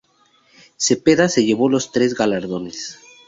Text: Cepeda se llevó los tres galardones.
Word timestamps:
Cepeda 0.77 1.29
se 1.29 1.45
llevó 1.45 1.69
los 1.69 1.91
tres 1.91 2.15
galardones. 2.15 2.97